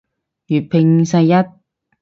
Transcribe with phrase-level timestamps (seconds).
[0.47, 1.31] 粵拼世一